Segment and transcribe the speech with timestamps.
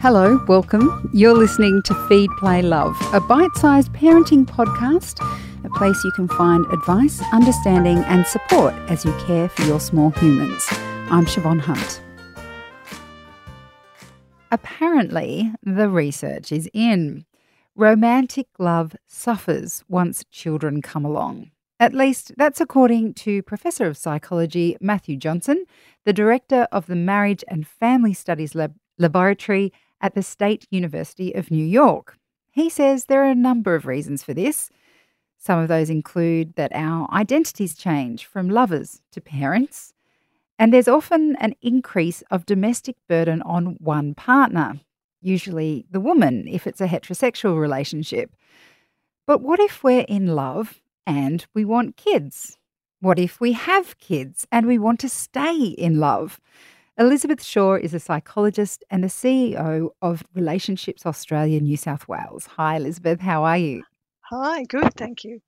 [0.00, 1.10] Hello, welcome.
[1.12, 5.20] You're listening to Feed, Play, Love, a bite sized parenting podcast,
[5.62, 10.08] a place you can find advice, understanding, and support as you care for your small
[10.12, 10.66] humans.
[11.10, 12.00] I'm Siobhan Hunt.
[14.50, 17.26] Apparently, the research is in.
[17.76, 21.50] Romantic love suffers once children come along.
[21.78, 25.66] At least that's according to Professor of Psychology Matthew Johnson,
[26.06, 31.50] the Director of the Marriage and Family Studies Lab- Laboratory at the State University of
[31.50, 32.18] New York.
[32.50, 34.70] He says there are a number of reasons for this.
[35.38, 39.94] Some of those include that our identities change from lovers to parents,
[40.58, 44.80] and there's often an increase of domestic burden on one partner,
[45.22, 48.34] usually the woman if it's a heterosexual relationship.
[49.26, 52.58] But what if we're in love and we want kids?
[53.00, 56.38] What if we have kids and we want to stay in love?
[56.98, 62.46] Elisabeth Shaw is a psychologist and the CEO of Relationships Australia New South Wales.
[62.56, 63.20] Hi, Elisabeth.
[63.20, 63.84] How are you?
[64.30, 65.40] Hi, good, thank you.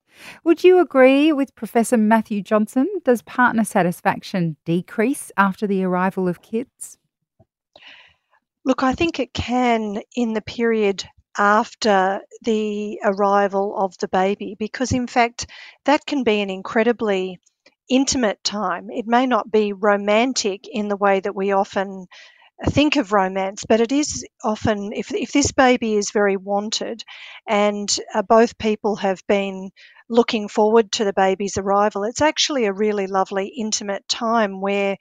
[0.44, 2.86] Would you agree with Professor Matthew Johnson?
[3.05, 6.98] Does partner satisfaction decrease after the arrival of kids?
[8.64, 11.05] Look, I think it can in the period
[11.36, 15.47] after the arrival of the baby because, in fact,
[15.84, 17.41] that can be an incredibly
[17.88, 18.91] intimate time.
[18.91, 22.06] It may not be romantic in the way that we often
[22.70, 27.02] think of romance, but it is often, if, if this baby is very wanted
[27.48, 29.70] and uh, both people have been
[30.08, 34.96] looking forward to the baby's arrival, it's actually a really lovely, intimate time where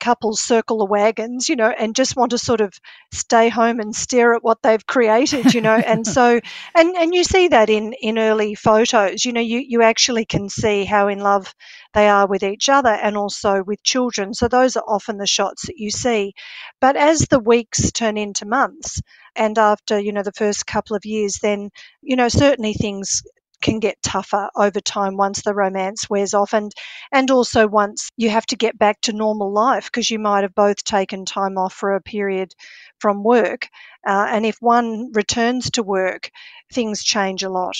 [0.00, 2.72] couples circle the wagons, you know, and just want to sort of
[3.12, 5.74] stay home and stare at what they've created, you know.
[5.76, 6.40] and so,
[6.74, 9.24] and and you see that in in early photos.
[9.24, 11.54] You know, you you actually can see how in love
[11.92, 14.34] they are with each other and also with children.
[14.34, 16.34] So those are often the shots that you see.
[16.80, 19.00] But as the weeks turn into months,
[19.36, 21.70] and after you know the first couple of years, then
[22.02, 23.22] you know certainly things
[23.64, 26.72] can get tougher over time once the romance wears off and
[27.10, 30.54] and also once you have to get back to normal life because you might have
[30.54, 32.54] both taken time off for a period
[33.00, 33.68] from work
[34.06, 36.30] uh, and if one returns to work
[36.72, 37.76] things change a lot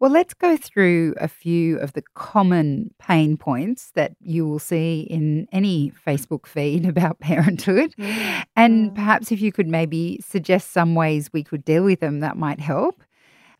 [0.00, 5.02] well, let's go through a few of the common pain points that you will see
[5.02, 7.94] in any Facebook feed about parenthood.
[7.98, 8.44] Mm.
[8.56, 8.94] And mm.
[8.94, 12.60] perhaps if you could maybe suggest some ways we could deal with them, that might
[12.60, 13.04] help.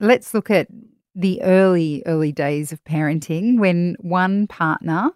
[0.00, 0.68] Let's look at
[1.14, 5.10] the early, early days of parenting when one partner,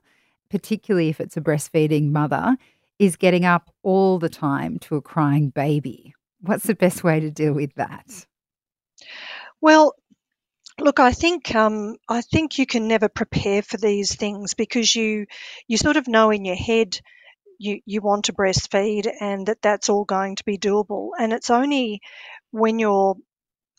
[0.50, 2.56] particularly if it's a breastfeeding mother,
[2.98, 6.14] is getting up all the time to a crying baby.
[6.40, 8.26] What's the best way to deal with that?
[9.60, 9.94] Well,
[10.78, 15.26] look, I think um, I think you can never prepare for these things because you
[15.66, 16.98] you sort of know in your head
[17.58, 21.50] you you want to breastfeed and that that's all going to be doable, and it's
[21.50, 22.00] only
[22.50, 23.16] when you're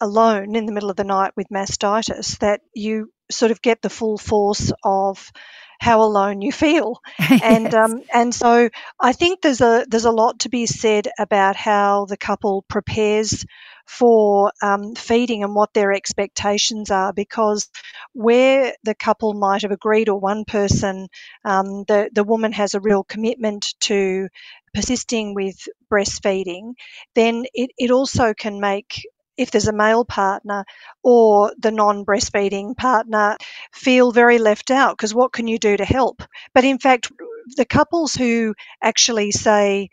[0.01, 3.89] alone in the middle of the night with mastitis that you sort of get the
[3.89, 5.31] full force of
[5.79, 7.00] how alone you feel.
[7.44, 8.69] And um, and so
[9.00, 13.45] I think there's a there's a lot to be said about how the couple prepares
[13.85, 17.69] for um, feeding and what their expectations are because
[18.13, 21.07] where the couple might have agreed or one person
[21.44, 24.27] um, the the woman has a real commitment to
[24.73, 26.73] persisting with breastfeeding
[27.13, 29.06] then it, it also can make
[29.38, 30.66] if there's a male partner
[31.03, 33.38] or the non breastfeeding partner
[33.73, 36.23] feel very left out because what can you do to help?
[36.53, 37.12] But in fact,
[37.57, 39.90] the couples who actually say,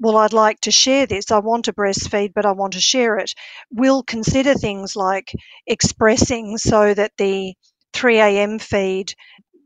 [0.00, 1.30] well, I'd like to share this.
[1.30, 3.34] I want to breastfeed, but I want to share it.
[3.72, 5.32] Will consider things like
[5.66, 7.54] expressing so that the
[7.94, 8.58] 3 a.m.
[8.58, 9.14] feed,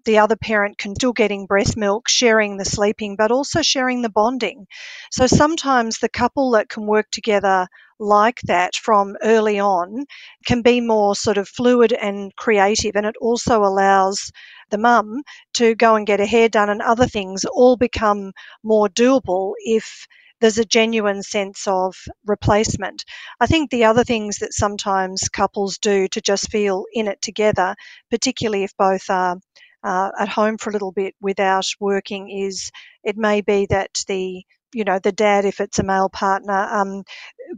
[0.04, 4.10] the other parent can still getting breast milk, sharing the sleeping, but also sharing the
[4.10, 4.66] bonding.
[5.10, 10.04] So sometimes the couple that can work together like that from early on
[10.46, 12.96] can be more sort of fluid and creative.
[12.96, 14.30] And it also allows
[14.70, 15.22] the mum
[15.54, 20.06] to go and get her hair done and other things all become more doable if
[20.40, 21.94] there's a genuine sense of
[22.26, 23.04] replacement.
[23.40, 27.74] I think the other things that sometimes couples do to just feel in it together,
[28.10, 29.38] particularly if both are
[29.82, 32.70] uh, at home for a little bit without working, is
[33.02, 34.42] it may be that the
[34.74, 37.02] you know the dad if it's a male partner um,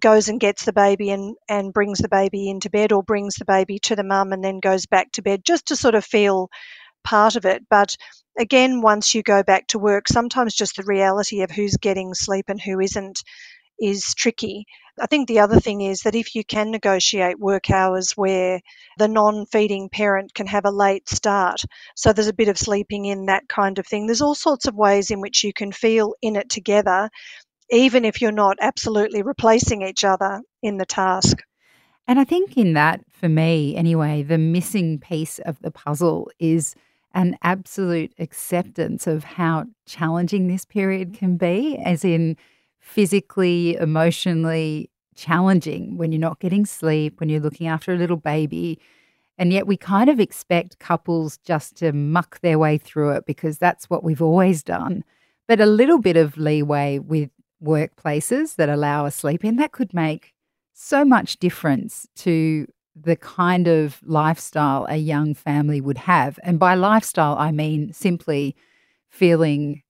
[0.00, 3.44] goes and gets the baby and, and brings the baby into bed or brings the
[3.44, 6.48] baby to the mum and then goes back to bed just to sort of feel
[7.04, 7.64] part of it.
[7.70, 7.96] But
[8.38, 12.46] again once you go back to work sometimes just the reality of who's getting sleep
[12.48, 13.20] and who isn't
[13.80, 14.66] is tricky.
[15.00, 18.60] I think the other thing is that if you can negotiate work hours where
[18.98, 21.62] the non feeding parent can have a late start,
[21.94, 24.74] so there's a bit of sleeping in, that kind of thing, there's all sorts of
[24.74, 27.08] ways in which you can feel in it together
[27.70, 31.42] even if you're not absolutely replacing each other in the task.
[32.06, 36.74] And I think in that, for me anyway, the missing piece of the puzzle is
[37.12, 42.36] an absolute acceptance of how challenging this period can be, as in
[42.80, 48.78] physically, emotionally challenging when you're not getting sleep, when you're looking after a little baby.
[49.36, 53.58] And yet we kind of expect couples just to muck their way through it because
[53.58, 55.04] that's what we've always done.
[55.46, 57.30] But a little bit of leeway with
[57.62, 60.34] workplaces that allow a sleep in, that could make
[60.72, 66.38] so much difference to the kind of lifestyle a young family would have.
[66.42, 68.56] And by lifestyle, I mean simply
[69.08, 69.82] feeling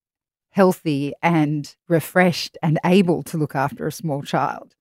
[0.58, 4.74] healthy and refreshed and able to look after a small child.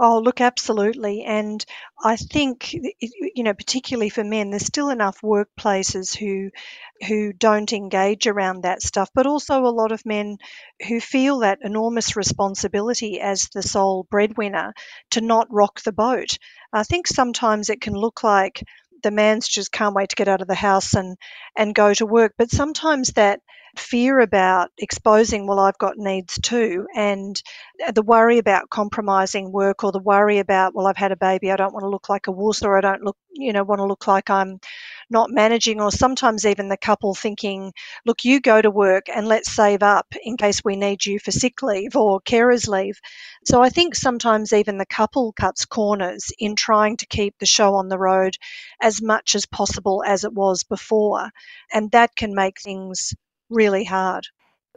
[0.00, 1.22] Oh, look, absolutely.
[1.22, 1.64] And
[2.02, 6.50] I think, you know, particularly for men, there's still enough workplaces who
[7.06, 10.38] who don't engage around that stuff, but also a lot of men
[10.88, 14.72] who feel that enormous responsibility as the sole breadwinner
[15.12, 16.38] to not rock the boat.
[16.72, 18.64] I think sometimes it can look like
[19.04, 21.16] the man's just can't wait to get out of the house and
[21.56, 23.40] and go to work, but sometimes that
[23.76, 27.40] fear about exposing, well, I've got needs too, and
[27.86, 31.50] uh, the worry about compromising work or the worry about, well, I've had a baby,
[31.50, 33.80] I don't want to look like a wuss or I don't look, you know, want
[33.80, 34.58] to look like I'm
[35.14, 37.72] not managing, or sometimes even the couple thinking,
[38.04, 41.30] look, you go to work and let's save up in case we need you for
[41.30, 43.00] sick leave or carers leave.
[43.46, 47.76] So I think sometimes even the couple cuts corners in trying to keep the show
[47.76, 48.36] on the road
[48.82, 51.30] as much as possible as it was before.
[51.72, 53.14] And that can make things
[53.48, 54.26] really hard.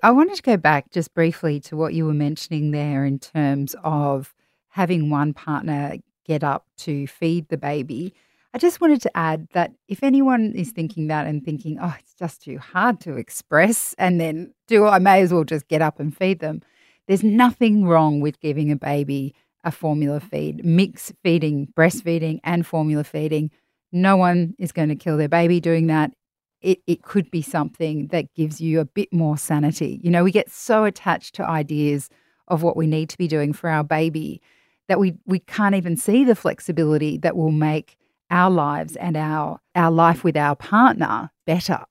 [0.04, 3.76] I wanted to go back just briefly to what you were mentioning there in terms
[3.84, 4.36] of
[4.70, 8.14] having one partner get up to feed the baby.
[8.58, 12.16] I just wanted to add that if anyone is thinking that and thinking, oh, it's
[12.16, 16.00] just too hard to express and then do, I may as well just get up
[16.00, 16.64] and feed them.
[17.08, 23.04] There's nothing wrong with giving a baby a formula feed, mix feeding, breastfeeding, and formula
[23.04, 23.52] feeding.
[23.92, 26.14] No one is going to kill their baby doing that
[26.62, 30.02] it, it could be something that gives you a bit more sanity.
[30.04, 32.10] You know, we get so attached to ideas
[32.48, 34.42] of what we need to be doing for our baby
[34.88, 37.98] that we, we can't even see the flexibility that will make
[38.30, 41.86] our lives and our, our life with our partner better.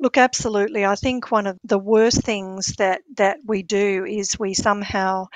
[0.00, 0.84] Look, absolutely.
[0.84, 5.26] I think one of the worst things that, that we do is we somehow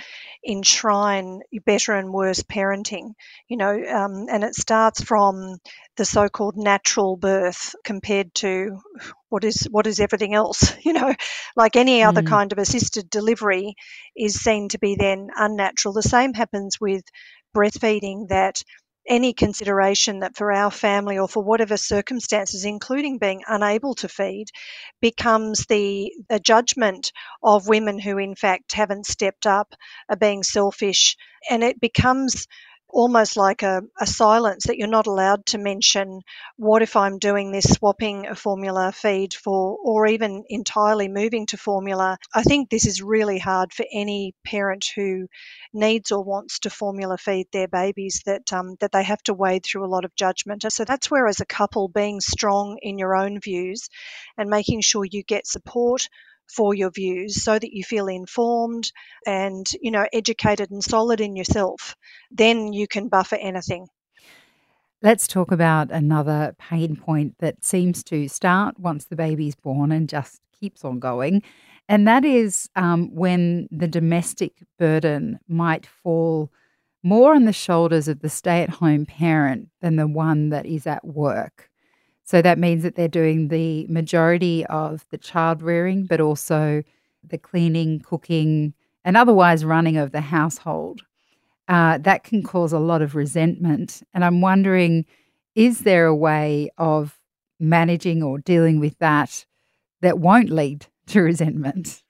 [0.44, 3.12] enshrine better and worse parenting,
[3.48, 5.58] you know, um, and it starts from
[5.96, 8.80] the so-called natural birth compared to
[9.28, 11.14] what is what is everything else, you know,
[11.54, 12.28] like any other mm.
[12.28, 13.74] kind of assisted delivery
[14.16, 15.94] is seen to be then unnatural.
[15.94, 17.04] The same happens with
[17.56, 18.62] breastfeeding that
[19.08, 24.46] any consideration that for our family or for whatever circumstances, including being unable to feed,
[25.00, 26.12] becomes the,
[26.42, 27.12] judgment
[27.42, 29.74] of women who, in fact, haven't stepped up,
[30.08, 31.16] are being selfish,
[31.50, 32.46] and it becomes
[32.88, 36.22] almost like a, a, silence that you're not allowed to mention
[36.56, 41.56] what if I'm doing this swapping a formula feed for or even entirely moving to
[41.56, 42.16] formula.
[42.34, 45.28] I think this is really hard for any parent who
[45.72, 49.64] needs or wants to formula feed their babies that um, that they have to wade
[49.64, 50.64] through a lot of judgment.
[50.72, 53.88] So that's where as a couple being strong in your own views
[54.38, 56.08] and making sure you get support
[56.48, 58.90] for your views so that you feel informed
[59.26, 61.94] and you know educated and solid in yourself
[62.30, 63.86] then you can buffer anything.
[65.00, 70.08] Let's talk about another pain point that seems to start once the baby's born and
[70.08, 71.42] just keeps on going
[71.88, 76.52] and that is um, when the domestic burden might fall
[77.02, 81.70] more on the shoulders of the stay-at-home parent than the one that is at work
[82.28, 86.82] so that means that they're doing the majority of the child rearing, but also
[87.26, 91.00] the cleaning, cooking, and otherwise running of the household.
[91.68, 94.02] Uh, that can cause a lot of resentment.
[94.12, 95.06] And I'm wondering
[95.54, 97.18] is there a way of
[97.58, 99.46] managing or dealing with that
[100.02, 102.02] that won't lead to resentment?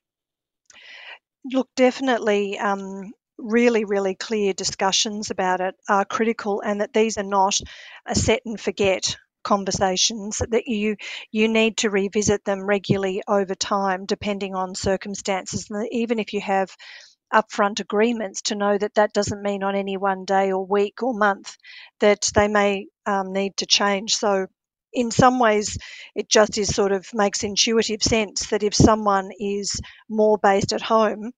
[1.44, 2.58] Look, definitely.
[2.58, 7.60] Um, really, really clear discussions about it are critical, and that these are not
[8.04, 9.16] a set and forget
[9.48, 10.96] conversations that you
[11.32, 15.68] you need to revisit them regularly over time depending on circumstances.
[15.70, 16.70] And even if you have
[17.32, 21.14] upfront agreements to know that that doesn't mean on any one day or week or
[21.14, 21.56] month
[22.00, 24.16] that they may um, need to change.
[24.16, 24.46] So
[24.92, 25.78] in some ways
[26.14, 30.82] it just is sort of makes intuitive sense that if someone is more based at
[30.82, 31.32] home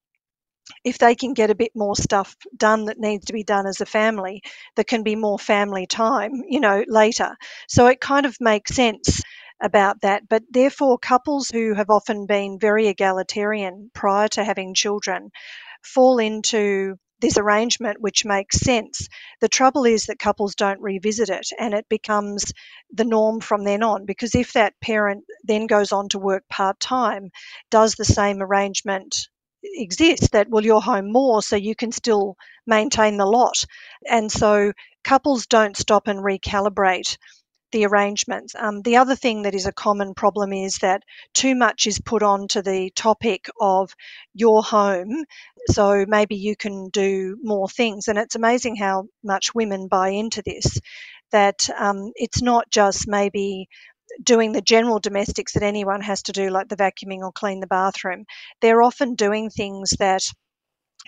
[0.84, 3.80] if they can get a bit more stuff done that needs to be done as
[3.80, 4.42] a family,
[4.76, 7.36] there can be more family time, you know, later.
[7.68, 9.22] So it kind of makes sense
[9.60, 10.28] about that.
[10.28, 15.30] But therefore, couples who have often been very egalitarian prior to having children
[15.82, 19.08] fall into this arrangement which makes sense.
[19.40, 22.52] The trouble is that couples don't revisit it and it becomes
[22.92, 26.80] the norm from then on because if that parent then goes on to work part
[26.80, 27.30] time,
[27.70, 29.28] does the same arrangement
[29.62, 32.36] exist that well you're home more so you can still
[32.66, 33.64] maintain the lot
[34.08, 34.72] and so
[35.04, 37.16] couples don't stop and recalibrate
[37.72, 38.54] the arrangements.
[38.58, 41.02] Um, the other thing that is a common problem is that
[41.34, 43.94] too much is put on to the topic of
[44.34, 45.24] your home.
[45.68, 48.08] So maybe you can do more things.
[48.08, 50.80] And it's amazing how much women buy into this,
[51.30, 53.68] that um, it's not just maybe
[54.22, 57.66] doing the general domestics that anyone has to do, like the vacuuming or clean the
[57.66, 58.24] bathroom.
[58.60, 60.22] They're often doing things that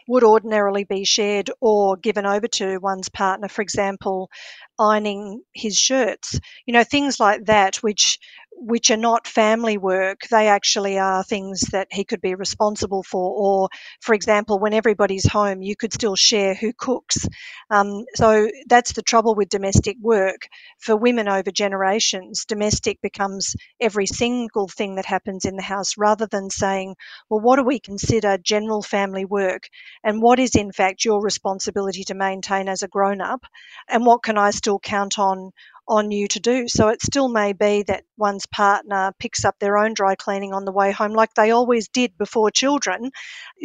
[0.09, 4.31] would ordinarily be shared or given over to one's partner, for example,
[4.79, 6.39] ironing his shirts.
[6.67, 8.19] You know, things like that, which
[8.65, 13.35] which are not family work, they actually are things that he could be responsible for.
[13.35, 13.69] Or,
[14.01, 17.27] for example, when everybody's home, you could still share who cooks.
[17.71, 20.47] Um, so that's the trouble with domestic work.
[20.79, 26.27] For women over generations, domestic becomes every single thing that happens in the house rather
[26.27, 26.95] than saying,
[27.29, 29.69] well, what do we consider general family work?
[30.05, 33.45] And what is, in fact, your responsibility to maintain as a grown up?
[33.89, 35.51] And what can I still count on
[35.89, 36.69] on you to do.
[36.69, 40.65] So it still may be that one's partner picks up their own dry cleaning on
[40.65, 43.11] the way home, like they always did before children,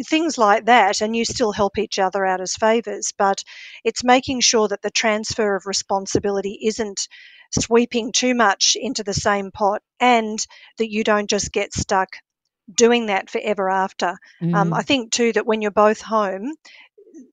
[0.06, 3.12] things like that, and you still help each other out as favours.
[3.16, 3.42] But
[3.84, 7.08] it's making sure that the transfer of responsibility isn't
[7.52, 10.38] sweeping too much into the same pot and
[10.78, 12.10] that you don't just get stuck
[12.76, 14.18] doing that forever after.
[14.42, 14.54] Mm.
[14.54, 16.52] Um, I think too that when you're both home,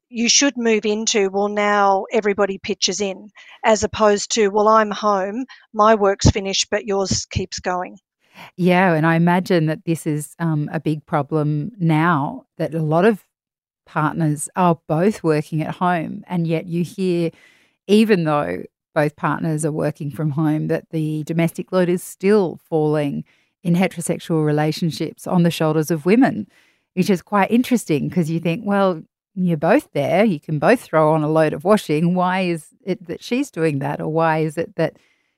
[0.10, 3.30] you should move into, well, now everybody pitches in,
[3.64, 7.98] as opposed to, well, I'm home, my work's finished, but yours keeps going.
[8.58, 13.06] Yeah, and I imagine that this is um, a big problem now that a lot
[13.06, 13.24] of
[13.86, 17.32] partners are both working at home, and yet you hear,
[17.88, 23.24] even though both partners are working from home, that the domestic load is still falling
[23.64, 26.48] in heterosexual relationships on the shoulders of women,
[26.94, 29.02] which is quite interesting because you think, well,
[29.36, 30.24] you're both there.
[30.24, 32.16] You can both throw on a load of washing.
[32.16, 34.00] Why is it that she's doing that?
[34.00, 34.98] Or why is it that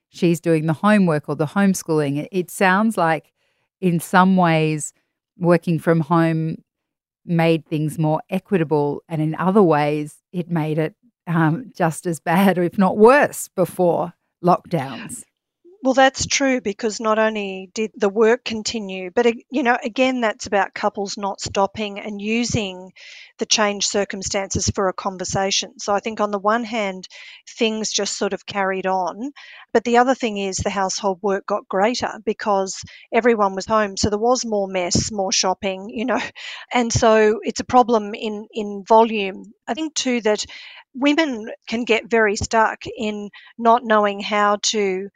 [0.09, 2.17] she's doing the homework or the homeschooling?
[2.17, 3.33] It, it sounds like,
[3.81, 4.93] in some ways,
[5.37, 6.57] working from home
[7.25, 9.03] made things more equitable.
[9.09, 10.95] And in other ways, it made it
[11.27, 14.13] um, just as bad, or if not worse, before
[14.43, 15.23] lockdowns.
[15.87, 20.45] Well, that's true because not only did the work continue, but you know, again, that's
[20.45, 22.91] about couples not stopping and using
[23.37, 25.79] the changed circumstances for a conversation.
[25.79, 27.07] So I think on the one hand,
[27.57, 29.31] things just sort of carried on,
[29.71, 34.09] but the other thing is the household work got greater because everyone was home, so
[34.09, 36.19] there was more mess, more shopping, you know,
[36.73, 39.53] and so it's a problem in in volume.
[39.69, 40.43] I think too that
[40.93, 45.07] women can get very stuck in not knowing how to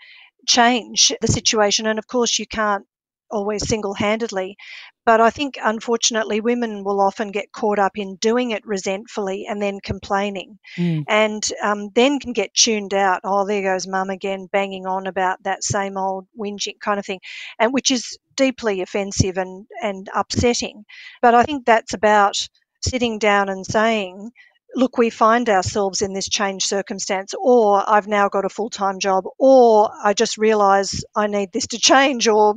[0.47, 1.87] change the situation.
[1.87, 2.85] And of course, you can't
[3.31, 4.57] always single handedly.
[5.03, 9.59] But I think, unfortunately, women will often get caught up in doing it resentfully and
[9.59, 11.03] then complaining, mm.
[11.07, 13.21] and um, then can get tuned out.
[13.23, 17.19] Oh, there goes mum again, banging on about that same old whinging kind of thing,
[17.57, 20.85] and which is deeply offensive and, and upsetting.
[21.21, 22.35] But I think that's about
[22.83, 24.31] sitting down and saying,
[24.75, 28.99] look, we find ourselves in this changed circumstance, or I've now got a full time
[28.99, 32.55] job, or I just realize I need this to change, or,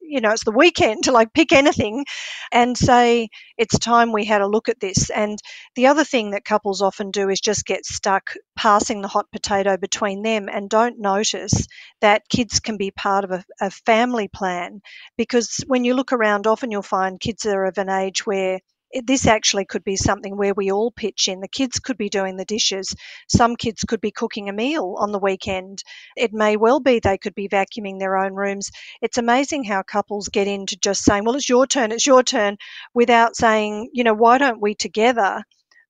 [0.00, 2.04] you know, it's the weekend to like pick anything
[2.52, 5.10] and say, it's time we had a look at this.
[5.10, 5.38] And
[5.74, 9.76] the other thing that couples often do is just get stuck passing the hot potato
[9.76, 11.66] between them and don't notice
[12.00, 14.80] that kids can be part of a, a family plan.
[15.16, 18.60] Because when you look around, often you'll find kids are of an age where
[19.04, 21.40] this actually could be something where we all pitch in.
[21.40, 22.94] The kids could be doing the dishes.
[23.28, 25.82] Some kids could be cooking a meal on the weekend.
[26.16, 28.70] It may well be they could be vacuuming their own rooms.
[29.02, 32.56] It's amazing how couples get into just saying, well, it's your turn, it's your turn,
[32.94, 35.42] without saying, you know, why don't we together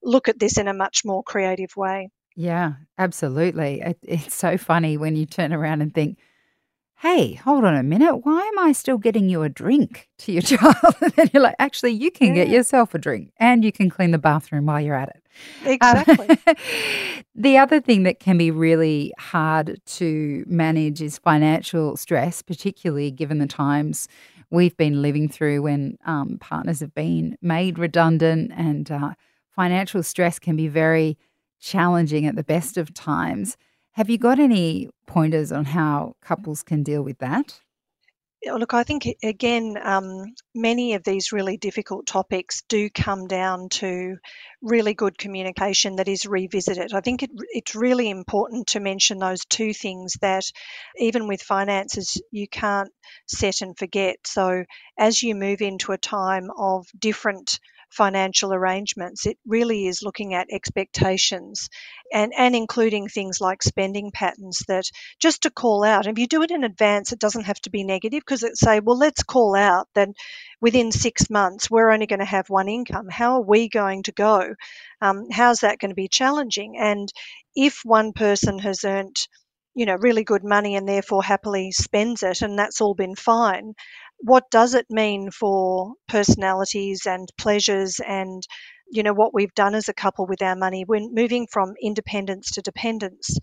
[0.02, 2.11] look at this in a much more creative way?
[2.37, 3.81] Yeah, absolutely.
[3.81, 6.19] It, it's so funny when you turn around and think,
[7.00, 10.43] hey, hold on a minute, why am I still getting you a drink to your
[10.43, 10.75] child?
[11.00, 12.45] and then you're like, actually, you can yeah.
[12.45, 15.23] get yourself a drink and you can clean the bathroom while you're at it.
[15.64, 16.37] Exactly.
[16.47, 16.55] Um,
[17.37, 23.38] the other thing that can be really hard to manage is financial stress, particularly given
[23.38, 24.09] the times
[24.50, 29.14] we've been living through when um, partners have been made redundant and uh,
[29.55, 31.17] financial stress can be very
[31.61, 33.57] challenging at the best of times.
[33.99, 37.59] Have you got any pointers on how couples can deal with that?
[38.45, 44.17] look, I think again, um, many of these really difficult topics do come down to
[44.62, 46.95] really good communication that is revisited.
[46.95, 50.45] I think it, it's really important to mention those two things that
[50.99, 52.93] even with finances, you can't
[53.26, 54.19] set and forget.
[54.25, 54.62] So
[54.97, 57.59] as you move into a time of different
[57.90, 59.26] financial arrangements.
[59.26, 61.68] It really is looking at expectations
[62.12, 64.85] and, and including things like spending patterns that
[65.21, 66.07] just to call out.
[66.07, 68.80] If you do it in advance, it doesn't have to be negative because it say,
[68.80, 70.09] well, let's call out that
[70.61, 73.09] within six months we're only going to have one income.
[73.11, 74.54] How are we going to go?
[75.00, 76.76] Um, how's that going to be challenging?
[76.78, 77.12] And
[77.54, 79.16] if one person has earned
[79.75, 83.75] you know really good money and therefore happily spends it and that's all been fine
[84.19, 88.01] what does it mean for personalities and pleasures?
[88.01, 88.43] And
[88.91, 92.53] you know what we've done as a couple with our money when moving from independence
[92.53, 93.39] to dependence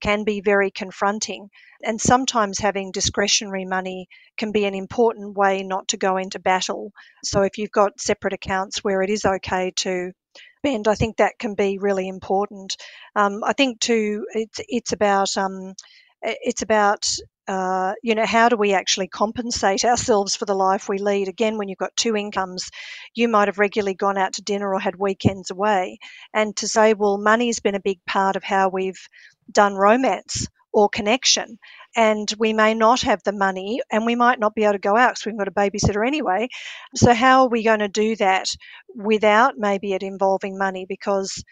[0.00, 1.48] can be very confronting.
[1.82, 4.08] And sometimes having discretionary money
[4.38, 6.92] can be an important way not to go into battle.
[7.24, 10.12] So if you've got separate accounts where it is okay to
[10.58, 12.76] spend i think that can be really important.
[13.16, 15.74] Um, i think too it's it's about um,
[16.22, 17.06] it's about
[17.50, 21.26] uh, you know, how do we actually compensate ourselves for the life we lead?
[21.26, 22.70] Again, when you've got two incomes,
[23.12, 25.98] you might have regularly gone out to dinner or had weekends away.
[26.32, 29.04] And to say, well, money's been a big part of how we've
[29.50, 31.58] done romance or connection.
[31.96, 34.96] And we may not have the money and we might not be able to go
[34.96, 36.46] out because we've got a babysitter anyway.
[36.94, 38.46] So, how are we going to do that
[38.94, 40.86] without maybe it involving money?
[40.88, 41.42] Because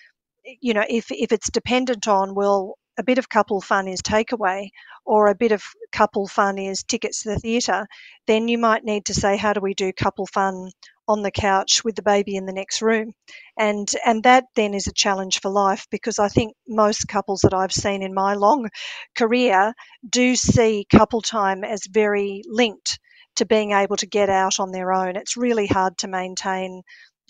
[0.61, 4.69] you know, if, if it's dependent on, well, a bit of couple fun is takeaway
[5.07, 5.63] or a bit of
[5.93, 7.87] couple fun is tickets to the theatre,
[8.27, 10.71] then you might need to say, how do we do couple fun
[11.07, 13.13] on the couch with the baby in the next room?
[13.57, 17.55] And and that then is a challenge for life because I think most couples that
[17.55, 18.69] I've seen in my long
[19.17, 19.73] career
[20.09, 22.99] do see couple time as very linked
[23.37, 25.17] to being able to get out on their own.
[25.17, 26.83] It's really hard to maintain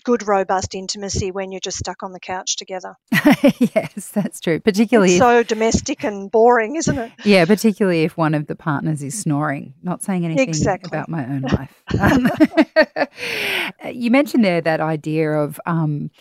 [0.03, 2.95] good, robust intimacy when you're just stuck on the couch together.
[3.75, 4.59] yes, that's true.
[4.59, 7.11] Particularly if, so domestic and boring, isn't it?
[7.23, 9.73] Yeah, particularly if one of the partners is snoring.
[9.83, 10.89] Not saying anything exactly.
[10.89, 11.83] about my own life.
[11.99, 12.29] Um,
[13.93, 16.11] you mentioned there that idea of um,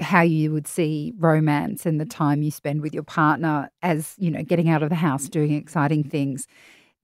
[0.00, 4.30] how you would see romance and the time you spend with your partner as you
[4.30, 6.46] know getting out of the house, doing exciting things.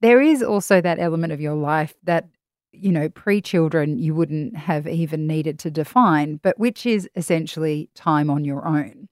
[0.01, 2.27] There is also that element of your life that
[2.73, 7.89] you know, pre children you wouldn't have even needed to define, but which is essentially
[7.95, 9.07] time on your own.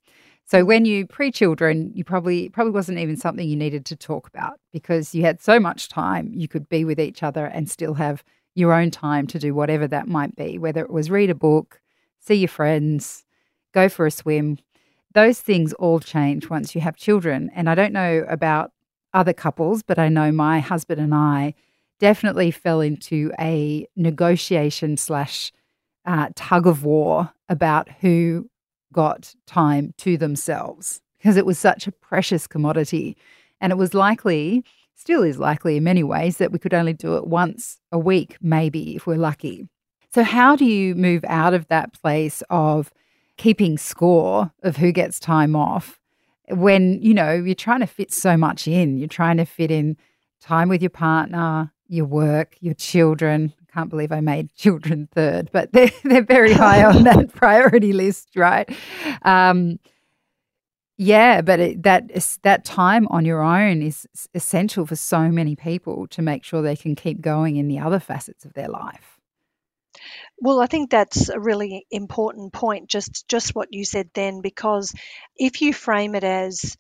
[0.45, 0.67] So mm.
[0.67, 4.60] when you pre children, you probably probably wasn't even something you needed to talk about
[4.74, 8.24] because you had so much time you could be with each other and still have
[8.54, 11.80] your own time to do whatever that might be, whether it was read a book,
[12.19, 13.24] see your friends,
[13.71, 14.58] go for a swim.
[15.13, 17.50] Those things all change once you have children.
[17.56, 18.71] And I don't know about
[19.13, 21.54] other couples, but I know my husband and I
[22.01, 25.53] definitely fell into a negotiation slash
[26.05, 28.49] uh, tug of war about who
[28.91, 33.15] got time to themselves because it was such a precious commodity.
[33.61, 37.15] And it was likely, still is likely in many ways, that we could only do
[37.17, 39.69] it once a week, maybe if we're lucky.
[40.11, 42.91] So, how do you move out of that place of
[43.37, 45.99] keeping score of who gets time off
[46.49, 48.97] when, you know, you're trying to fit so much in?
[48.97, 49.95] You're trying to fit in
[50.41, 53.54] time with your partner, your work, your children.
[53.73, 58.30] Can't believe I made children third, but they're, they're very high on that priority list,
[58.36, 58.69] right?
[59.23, 59.80] Um,
[60.97, 62.12] yeah, but it, that
[62.43, 66.75] that time on your own is essential for so many people to make sure they
[66.75, 69.19] can keep going in the other facets of their life.
[70.39, 72.88] Well, I think that's a really important point.
[72.88, 74.93] Just just what you said then, because
[75.36, 76.77] if you frame it as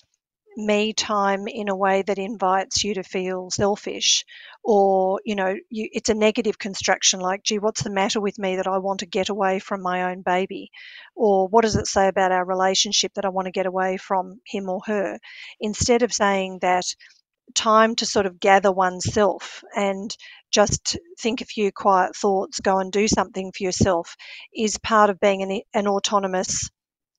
[0.57, 4.25] me time in a way that invites you to feel selfish
[4.63, 8.57] or you know you, it's a negative construction like gee what's the matter with me
[8.57, 10.69] that i want to get away from my own baby?
[11.15, 14.41] Or what does it say about our relationship that i want to get away from
[14.45, 15.19] him or her?
[15.59, 16.85] Instead of saying that
[17.55, 20.15] time to sort of gather oneself and
[20.51, 24.15] just think a few quiet thoughts go and do something for yourself
[24.55, 26.69] is part of being an, an autonomous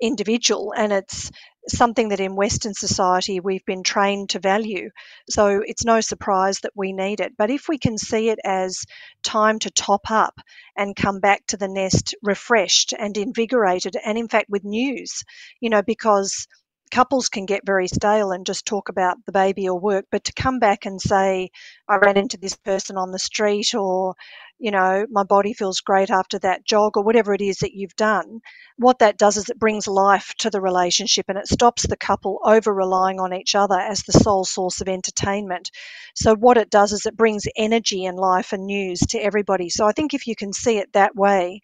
[0.03, 1.31] individual and it's
[1.69, 4.91] something that in Western society we've been trained to value.
[5.31, 7.33] So it's no surprise that we need it.
[7.39, 8.81] But if we can see it as
[9.23, 10.35] time to top up
[10.77, 15.23] and come back to the nest refreshed and invigorated, and in fact with news,
[15.61, 16.49] you know, because
[16.91, 20.33] couples can get very stale and just talk about the baby or work, but to
[20.35, 21.49] come back and say,
[21.89, 24.15] I ran into this person on the street or
[24.63, 27.97] you know, my body feels great after that jog or whatever it is that you've
[27.97, 28.39] done,
[28.77, 32.39] what that does is it brings life to the relationship and it stops the couple
[32.45, 35.69] over relying on each other as the sole source of entertainment.
[36.15, 39.69] So, what it does is it brings energy and life and news to everybody.
[39.69, 41.61] So, I think if you can see it that way,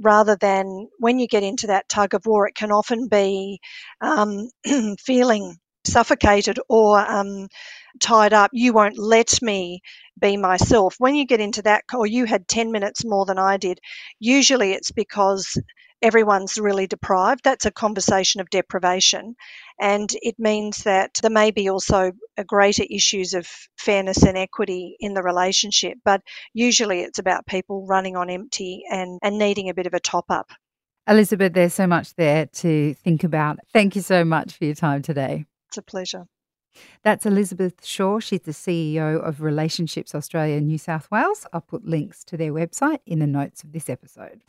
[0.00, 3.58] rather than when you get into that tug of war, it can often be
[4.00, 4.48] um,
[5.04, 7.48] feeling suffocated or um,
[8.00, 8.50] tied up.
[8.52, 9.80] You won't let me
[10.20, 10.96] be myself.
[10.98, 13.80] When you get into that, or you had 10 minutes more than I did,
[14.18, 15.58] usually it's because
[16.02, 17.42] everyone's really deprived.
[17.44, 19.34] That's a conversation of deprivation.
[19.80, 22.12] And it means that there may be also
[22.46, 25.98] greater issues of fairness and equity in the relationship.
[26.04, 30.00] But usually it's about people running on empty and, and needing a bit of a
[30.00, 30.50] top up.
[31.08, 33.58] Elisabeth, there's so much there to think about.
[33.72, 35.46] Thank you so much for your time today.
[35.68, 36.26] It's a pleasure.
[37.02, 38.20] That's Elisabeth Shaw.
[38.20, 41.46] She's the CEO of Relationships Australia New South Wales.
[41.52, 44.40] I'll put links to their website in the notes of this episode.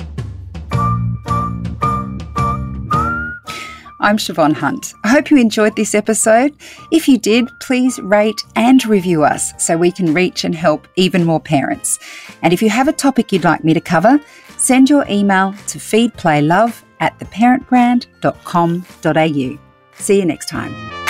[3.99, 4.93] I'm Siobhan Hunt.
[5.03, 6.55] I hope you enjoyed this episode.
[6.91, 11.25] If you did, please rate and review us so we can reach and help even
[11.25, 11.97] more parents.
[12.43, 14.19] And if you have a topic you'd like me to cover,
[14.57, 19.59] send your email to feedplaylove at theparentbrand.com.au.
[19.99, 21.06] See you next time.